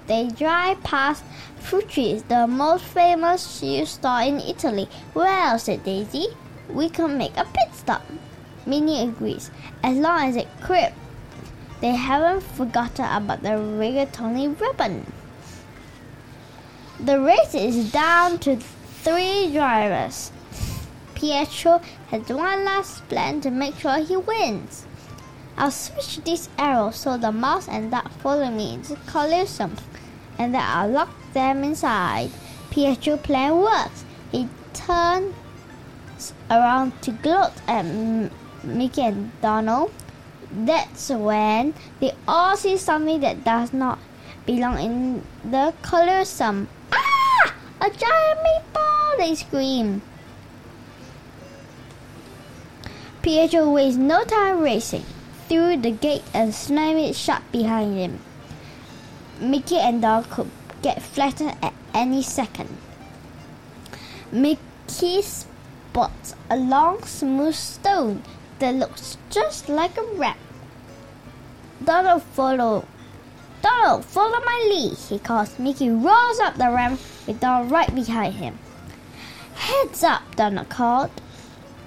[0.06, 1.24] they drive past
[1.58, 4.88] Fucci's, the most famous shoe store in Italy.
[5.14, 6.28] Well, said Daisy,
[6.68, 8.02] we can make a pit stop.
[8.66, 9.50] Minnie agrees.
[9.82, 10.92] As long as it crib,
[11.80, 15.12] they haven't forgotten about the rigatoni ribbon.
[16.98, 20.32] The race is down to three drivers.
[21.14, 24.86] Pietro has one last plan to make sure he wins.
[25.58, 29.76] I'll switch these arrows so the mouse and duck follow me into Colosseum,
[30.38, 32.30] and then I'll lock them inside.
[32.70, 34.04] Pietro plan works.
[34.32, 35.34] He turns
[36.50, 37.84] around to gloat at
[38.62, 39.92] Mickey and Donald.
[40.50, 43.98] That's when they all see something that does not
[44.46, 46.68] belong in the Colosseum.
[46.92, 47.54] Ah!
[47.80, 49.16] A giant meatball!
[49.18, 50.02] They scream.
[53.22, 55.04] Pietro wastes no time racing
[55.48, 58.20] through the gate and slam it shut behind him.
[59.40, 62.76] Mickey and Donald could get flattened at any second.
[64.30, 68.22] Mickey spots a long, smooth stone
[68.58, 70.36] that looks just like a rat.
[71.84, 72.86] Donald follow.
[73.62, 75.58] Donald, follow my lead, he calls.
[75.58, 78.58] Mickey rolls up the ramp with Donald right behind him.
[79.54, 81.10] Heads up, Donald called.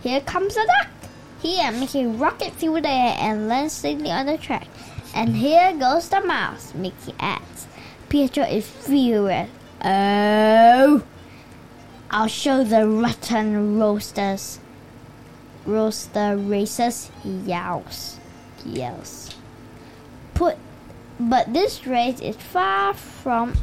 [0.01, 0.89] Here comes the duck.
[1.41, 4.67] He and Mickey rocket through the air and land safely on the track.
[5.13, 7.67] And here goes the mouse, Mickey adds.
[8.09, 9.49] Pietro is furious.
[9.83, 11.03] Oh!
[12.11, 14.59] I'll show the rotten roadsters.
[15.65, 18.17] Roaster races, yells.
[18.65, 19.35] Yells.
[20.33, 20.57] Put,
[21.19, 23.53] but this race is far from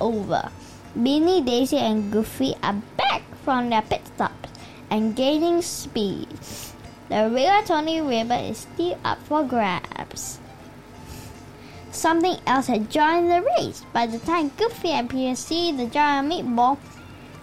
[0.00, 0.50] over.
[0.96, 4.50] Beanie, Daisy, and Goofy are back from their pit stops
[4.90, 6.28] and gaining speed.
[7.08, 10.38] The rigatoni ribbon is still up for grabs.
[11.90, 13.84] Something else had joined the race.
[13.92, 16.78] By the time Goofy and Peter see the giant meatball,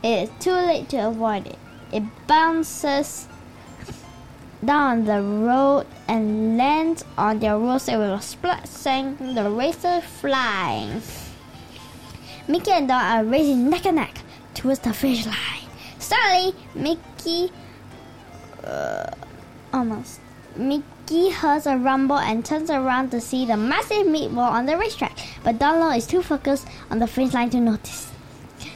[0.01, 1.59] it is too late to avoid it.
[1.91, 3.27] It bounces
[4.63, 11.01] down the road and lands on their splash, sending the racer flying.
[12.47, 14.21] Mickey and Don are racing neck and neck
[14.53, 15.69] towards the finish line.
[15.99, 17.51] Suddenly, Mickey
[18.63, 19.09] uh,
[19.71, 20.19] almost.
[20.55, 25.17] Mickey hears a rumble and turns around to see the massive meatball on the racetrack,
[25.43, 28.11] but Donald is too focused on the finish line to notice.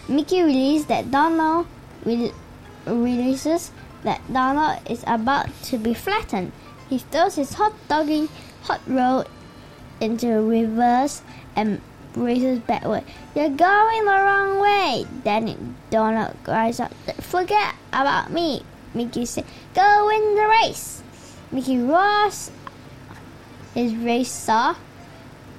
[0.07, 1.67] Mickey releases that Donald
[2.05, 2.31] re-
[2.85, 3.71] releases
[4.03, 6.51] that Donald is about to be flattened.
[6.89, 8.29] He throws his hot doggy
[8.63, 9.27] hot rod
[9.99, 11.21] into reverse
[11.55, 11.81] and
[12.15, 13.03] races backward.
[13.35, 15.05] You're going the wrong way.
[15.23, 18.63] Then Donald cries out, Forget about me.
[18.93, 21.01] Mickey said, Go win the race.
[21.51, 22.51] Mickey rolls
[23.73, 24.75] his race saw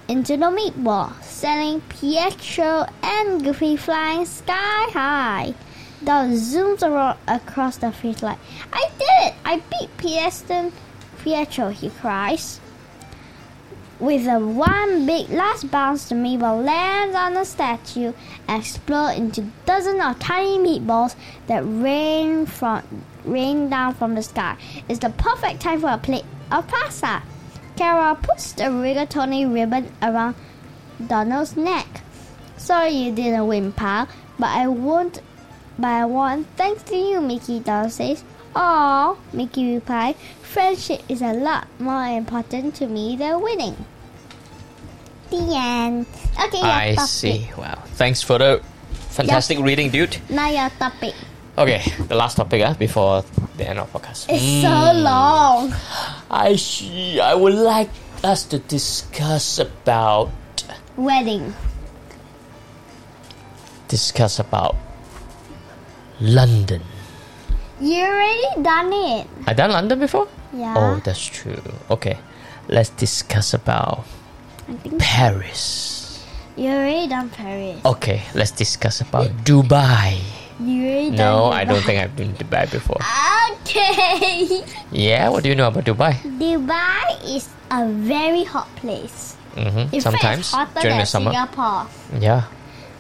[0.07, 5.55] into the meatball, sending Pietro and Goofy flying sky high.
[6.05, 8.39] Don zooms around across the finish line.
[8.73, 9.35] I did it!
[9.45, 10.71] I beat Pietro,
[11.23, 12.61] Pietro, he cries.
[14.01, 18.13] With a one big last bounce, the meatball lands on the statue
[18.47, 21.15] and explodes into dozens of tiny meatballs
[21.47, 22.83] that rain from
[23.25, 24.57] rain down from the sky.
[24.89, 27.23] It's the perfect time for a plate of pasta.
[27.77, 30.35] Carol puts the rigatoni ribbon around
[31.07, 32.03] Donald's neck.
[32.57, 35.23] Sorry you didn't win, pal, but I won't.
[35.79, 37.61] But I won thanks to you, Mickey.
[37.61, 38.23] Donald says.
[38.55, 40.15] Aw, Mickey replied.
[40.43, 43.75] Friendship is a lot more important to me than winning.
[45.31, 46.07] The end.
[46.39, 47.11] Okay, I topic.
[47.11, 47.51] see.
[47.59, 47.83] Wow.
[47.99, 48.63] Thanks for the
[49.11, 50.17] fantastic reading, dude.
[50.31, 51.15] Now your topic.
[51.59, 53.25] Okay, the last topic uh, before
[53.57, 54.27] the end of podcast.
[54.29, 55.75] It's so long.
[56.31, 57.19] I see.
[57.21, 57.91] I would like
[58.23, 60.31] us to discuss about
[60.97, 61.55] Wedding.
[63.89, 64.77] discuss about
[66.21, 66.83] London.
[67.81, 69.27] You already done it.
[69.47, 70.29] I done London before?
[70.55, 70.75] Yeah.
[70.77, 71.59] Oh, that's true.
[71.91, 72.19] Okay,
[72.69, 74.05] let's discuss about
[74.99, 76.23] Paris.
[76.57, 77.81] you already done Paris.
[77.85, 80.23] Okay, let's discuss about Dubai.
[80.63, 83.01] You already done No, I don't think I've been to Dubai before.
[83.67, 84.63] Okay.
[84.95, 86.15] Yeah, what do you know about Dubai?
[86.39, 89.35] Dubai is a very hot place.
[89.59, 91.31] hmm In Sometimes fact, hotter during than the summer.
[91.35, 91.83] Singapore.
[92.23, 92.43] Yeah,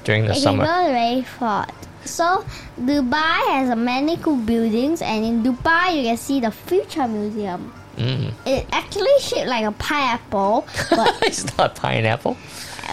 [0.03, 0.66] during the It can summer.
[0.66, 1.70] go very hot.
[2.05, 2.45] So
[2.79, 7.73] Dubai has many cool buildings, and in Dubai you can see the Future Museum.
[7.97, 8.33] Mm.
[8.45, 12.37] It actually shaped like a pineapple, but it's not pineapple.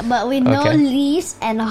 [0.07, 1.67] but with no leaves and a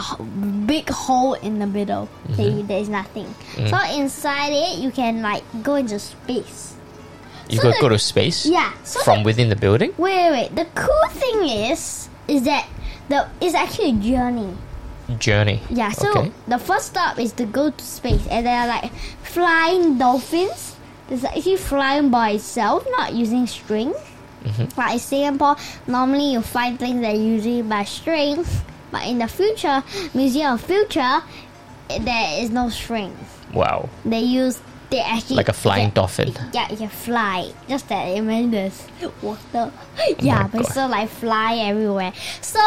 [0.67, 2.09] big hole in the middle.
[2.29, 2.37] Mm-hmm.
[2.37, 3.33] There- There's nothing.
[3.57, 3.71] Mm.
[3.71, 6.75] So inside it, you can like go into space.
[7.49, 8.71] You So could the- go to space Yeah.
[8.85, 9.95] So from the, within the building.
[9.97, 10.51] wait, wait, wait.
[10.55, 12.67] The cool thing is, is that
[13.09, 14.53] the it's actually a journey.
[15.19, 15.61] Journey.
[15.71, 15.91] Yeah.
[15.93, 16.33] So Okay.
[16.49, 18.93] the first stop is to go to space, and there are like
[19.23, 20.77] flying dolphins
[21.11, 23.93] it's actually flying by itself, not using string.
[24.45, 24.79] Mm-hmm.
[24.81, 25.57] Like in Singapore,
[25.89, 28.45] normally you find things that are usually by string,
[28.93, 29.83] but in the future,
[30.15, 31.19] Museum of Future,
[31.89, 33.13] there is no string.
[33.53, 33.89] Wow.
[34.05, 36.33] They use they actually Like a flying they- dolphin.
[36.53, 37.53] Yeah, you fly.
[37.69, 38.87] Just that imagine there's
[39.23, 39.41] water.
[39.73, 40.71] Oh yeah, my but God.
[40.71, 42.13] still like fly everywhere.
[42.41, 42.61] So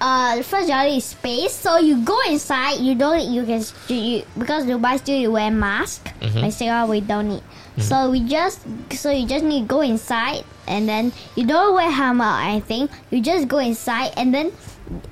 [0.00, 1.52] uh, the first jolly is space.
[1.52, 2.80] So you go inside.
[2.80, 3.20] You don't.
[3.20, 6.04] You can you, because Dubai still you wear mask.
[6.20, 6.38] Mm-hmm.
[6.38, 7.42] Like Singapore, we don't need.
[7.78, 11.90] So we just so you just need to go inside and then you don't wear
[11.90, 12.88] helmet or anything.
[13.10, 14.52] You just go inside and then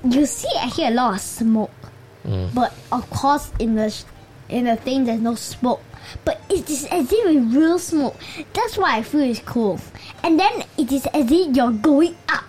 [0.03, 1.71] you see actually a lot of smoke.
[2.25, 2.53] Mm.
[2.53, 3.93] But of course, in the
[4.47, 5.81] in the thing, there's no smoke.
[6.23, 8.15] But it is as if it's real smoke.
[8.53, 9.79] That's why I feel it's cool.
[10.23, 12.43] And then it is as if you're going up,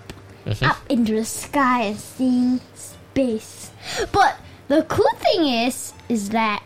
[0.46, 0.64] Mm-hmm.
[0.64, 3.70] up into the sky and seeing space.
[4.12, 4.36] But
[4.68, 6.62] the cool thing is, is that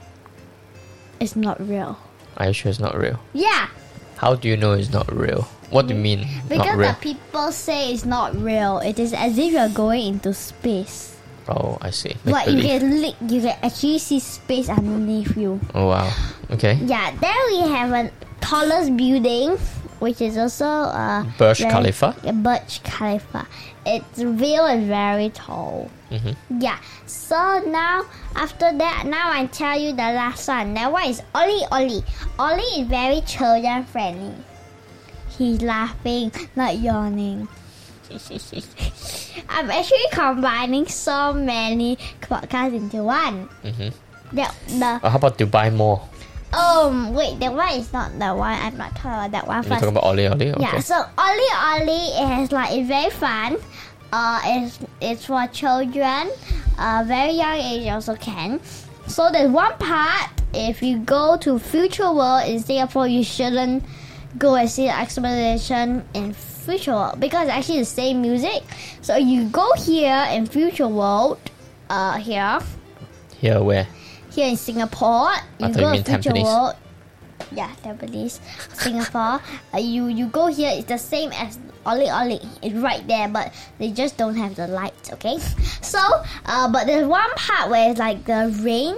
[1.20, 1.98] it's not real.
[2.36, 3.18] Are you sure it's not real?
[3.34, 3.68] Yeah,
[4.16, 5.42] How do you know it's not real?
[5.70, 8.78] What do you mean because the people say it's not real.
[8.78, 11.14] It is as if you're going into space.
[11.48, 12.16] Oh, I see.
[12.24, 12.80] Make Like you believe.
[12.80, 15.60] can li- you can actually see space underneath you.
[15.74, 16.10] Oh wow.
[16.50, 16.74] Okay.
[16.82, 18.10] Yeah, there we have a
[18.40, 19.58] tallest building,
[20.00, 22.14] which is also uh, Burj very- Khalifa?
[22.32, 23.46] Burj Khalifa.
[23.86, 25.90] Its view is very tall.
[26.10, 26.36] Mhm.
[26.60, 26.76] Yeah.
[27.06, 28.04] So now,
[28.36, 30.74] after that, now I tell you the last one.
[30.74, 32.02] That one is Oli Oli.
[32.38, 34.34] Oli is very children friendly.
[35.36, 37.48] He's laughing, not yawning.
[39.48, 43.48] I'm actually combining so many podcasts into one.
[43.64, 43.92] Mhm.
[44.32, 44.44] The,
[44.80, 46.08] the Uh, how about Dubai Mall?
[46.52, 48.52] Um, wait, that one is not the one.
[48.58, 49.80] I'm not talking about that one You're first.
[49.82, 50.52] talking about Oli Oli?
[50.52, 50.60] Okay.
[50.60, 53.56] Yeah, so Oli Oli is like it's very fun.
[54.12, 56.30] Uh, it's it's for children.
[56.78, 58.60] Uh, very young age also can.
[59.06, 60.30] So there's one part.
[60.54, 63.84] If you go to Future World in Singapore, you shouldn't
[64.38, 68.62] go and see the expedition in Future World because it's actually the same music.
[69.02, 71.38] So you go here in Future World.
[71.90, 72.60] Uh, here
[73.40, 73.86] Here where?
[74.30, 76.42] Here in Singapore, you go you to Future.
[76.42, 76.74] World.
[77.52, 78.40] Yeah, Tampines,
[78.74, 79.40] Singapore.
[79.74, 80.70] uh, you you go here.
[80.74, 82.40] It's the same as Oli Oli.
[82.60, 85.12] It's right there, but they just don't have the lights.
[85.14, 85.38] Okay,
[85.80, 85.98] so
[86.44, 88.96] uh, but there's one part where it's like the rain.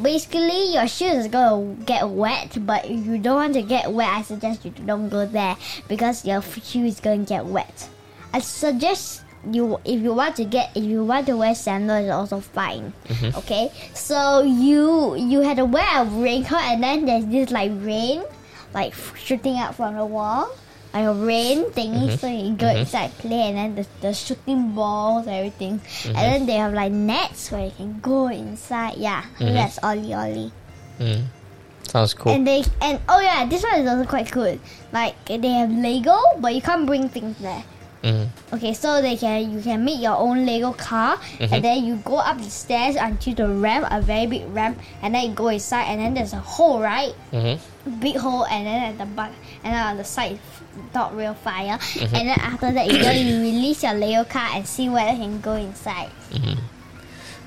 [0.00, 4.08] Basically, your shoes is gonna get wet, but if you don't want to get wet,
[4.08, 5.56] I suggest you don't go there
[5.88, 7.88] because your shoes is gonna get wet.
[8.34, 12.12] I suggest you if you want to get if you want to wear sandals, it's
[12.12, 12.92] also fine.
[13.08, 13.38] Mm-hmm.
[13.38, 18.22] Okay, so you you had to wear a raincoat, and then there's this like rain,
[18.74, 20.50] like shooting out from the wall,
[20.94, 22.08] like a rain thingy.
[22.08, 22.16] Mm-hmm.
[22.16, 22.86] So you go mm-hmm.
[22.86, 27.50] inside play, and then the, the shooting balls, everything, and then they have like nets
[27.50, 28.96] where you can go inside.
[28.96, 30.52] Yeah, that's Oli Oli.
[30.98, 31.24] Mm.
[31.88, 32.32] Sounds cool.
[32.32, 34.60] And they and oh yeah, this one is also quite good.
[34.92, 37.64] Like they have Lego, but you can't bring things there.
[38.02, 38.26] Mhm.
[38.52, 42.16] Okay, so they can you can make your own Lego car, and then you go
[42.18, 45.84] up the stairs until the ramp, a very big ramp, and then you go inside,
[45.86, 47.14] and then there's a hole, right?
[47.32, 47.58] Mhm.
[48.00, 49.30] Big hole, and then at the back,
[49.62, 50.38] and then on the side,
[50.94, 54.66] not real fire, and then after that, you go you release your Lego car and
[54.66, 56.10] see whether you can go inside.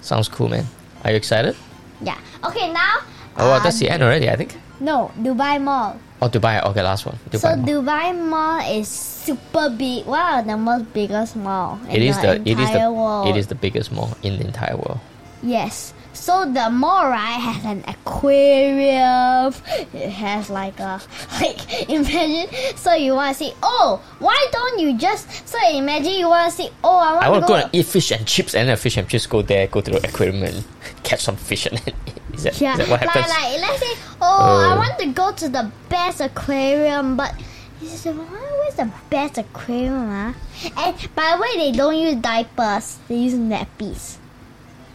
[0.01, 0.65] Sounds cool, man.
[1.03, 1.55] Are you excited?
[2.01, 2.17] Yeah.
[2.43, 2.99] Okay, now.
[3.37, 4.55] Oh, well, that's the end already, I think.
[4.79, 5.99] No, Dubai Mall.
[6.21, 6.63] Oh, Dubai.
[6.63, 7.17] Okay, last one.
[7.29, 7.39] Dubai.
[7.39, 7.65] So Mall.
[7.67, 10.07] Dubai Mall is super big.
[10.07, 13.27] Of the most biggest mall in it is the the it is the world.
[13.27, 14.99] it is the biggest mall in the entire world.
[15.43, 15.93] Yes.
[16.13, 19.53] So the mall right has an aquarium.
[19.93, 21.01] It has like a
[21.41, 22.47] like imagine.
[22.77, 23.53] So you want to see?
[23.63, 25.27] Oh, why don't you just?
[25.47, 26.69] So imagine you want to see?
[26.83, 27.59] Oh, I want I want to to go.
[27.59, 29.91] go and eat fish and chips, and then fish and chips go there, go to
[29.91, 30.63] the aquarium and
[31.03, 32.21] catch some fish, and then eat.
[32.35, 33.31] Is that, yeah, is that what like, happens?
[33.31, 34.77] like let's say, oh, I Oh.
[34.77, 37.31] want to go to the best aquarium, but
[37.79, 38.27] he said, "Why-
[38.59, 40.11] where's the best aquarium?
[40.11, 40.33] Ah?
[40.77, 44.19] And by the way, they don't use diapers; they use nappies.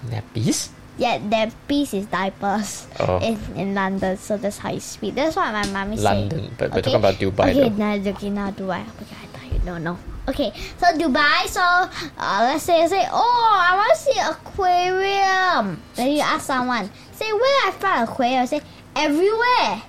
[0.08, 0.68] Nappies?
[1.00, 3.16] Yeah, nappies is diapers Oh.
[3.24, 5.14] in, in London, so that's how you speak.
[5.16, 6.04] That's what my mommy said.
[6.04, 7.80] London, but we're talking about Dubai Okay, though.
[7.80, 8.84] now okay, now Dubai.
[9.00, 9.96] Okay, I thought you don't know.
[10.28, 11.46] Okay, so Dubai.
[11.48, 15.82] So uh, let's say I say, oh, I want to see aquarium.
[15.96, 18.46] Then you ask someone, say where I find aquarium.
[18.46, 18.60] Say
[18.94, 19.82] everywhere.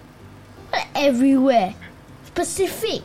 [0.70, 1.76] What everywhere?
[2.26, 3.02] Specific.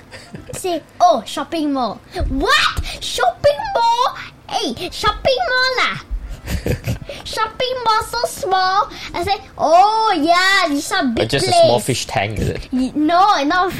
[0.52, 2.00] say oh shopping mall.
[2.28, 4.16] What shopping mall?
[4.48, 5.96] Hey, shopping mall lah.
[7.24, 8.90] shopping mall so small.
[9.14, 11.56] I say, oh yeah, this is a big But just place.
[11.58, 12.72] a small fish tank, is it?
[12.72, 13.72] No, not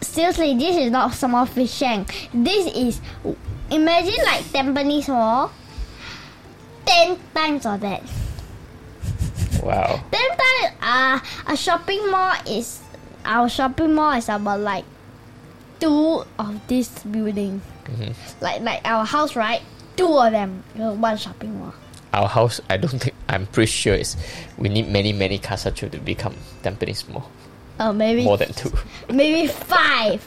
[0.00, 0.56] seriously.
[0.56, 2.28] This is not small fish tank.
[2.32, 3.00] This is
[3.70, 5.50] imagine like Tampines Mall,
[6.86, 8.02] ten times of that.
[9.62, 10.00] Wow.
[10.10, 10.74] Ten times.
[10.80, 11.18] Uh,
[11.52, 12.80] a shopping mall is
[13.24, 14.84] our shopping mall is about like
[15.80, 17.60] two of this building.
[17.86, 18.14] Mhm.
[18.40, 19.62] Like like our house, right?
[19.96, 20.62] Two of them.
[20.76, 21.74] One shopping mall.
[22.14, 23.14] Our house, I don't think.
[23.28, 24.16] I'm pretty sure is
[24.56, 27.28] we need many many casa to become Tampines Mall.
[27.80, 28.72] Oh, maybe More than two.
[29.08, 30.26] maybe five,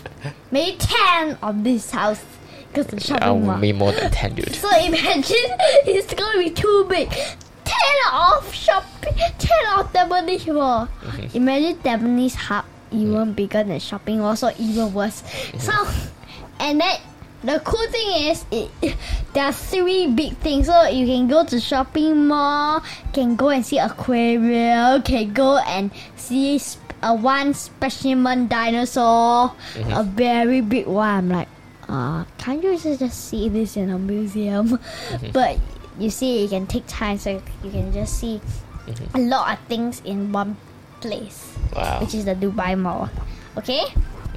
[0.51, 2.23] maybe ten of this house
[2.69, 3.59] because the shopping mall.
[3.59, 4.55] be more than ten, dude.
[4.55, 5.23] So imagine
[5.85, 7.09] it's gonna be too big.
[7.09, 10.87] Ten of shopping, ten of Tampines Mall.
[10.87, 11.37] Mm-hmm.
[11.37, 15.21] Imagine Tampines Hub even bigger than shopping mall, so even worse.
[15.21, 15.59] Mm-hmm.
[15.59, 16.11] So,
[16.59, 16.97] and then
[17.43, 18.71] the cool thing is, it,
[19.33, 20.67] there are three big things.
[20.67, 22.83] So you can go to shopping mall,
[23.13, 26.57] can go and see aquarium, can go and see
[27.03, 29.91] a one specimen dinosaur, Mm-hmm.
[29.93, 31.09] a very big one.
[31.09, 31.47] I'm like,
[31.89, 34.77] uh, can't you just just see this in a museum?
[34.77, 35.31] Mm-hmm.
[35.37, 35.57] But
[35.99, 38.39] you see, it can take time, so you can just see
[38.87, 39.15] Mm-hmm.
[39.15, 40.57] a lot of things in one
[41.01, 42.01] place, Wow.
[42.01, 43.09] which is the Dubai Mall.
[43.57, 43.83] Okay,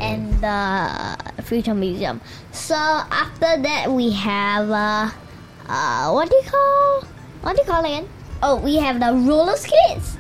[0.01, 0.59] and the
[1.45, 2.21] Future Museum.
[2.53, 5.09] So after that, we have uh,
[5.69, 7.05] uh, what do you call?
[7.41, 8.09] What do you call it again?
[8.43, 10.17] Oh, we have the roller skates,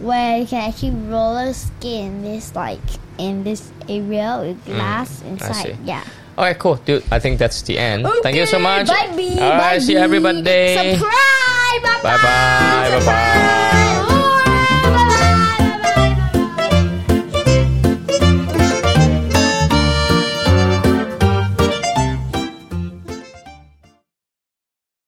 [0.00, 2.80] where you can actually roller skate in this like
[3.18, 5.78] in this area with mm, glass I inside.
[5.84, 6.04] Yeah.
[6.38, 7.04] Alright, cool, dude.
[7.10, 8.06] I think that's the end.
[8.22, 8.86] Thank you so much.
[8.88, 9.44] Bye, bye.
[9.44, 10.74] Alright, see everybody.
[10.74, 11.82] Subscribe.
[11.82, 12.98] Bye Bye bye.
[12.98, 14.26] Bye bye.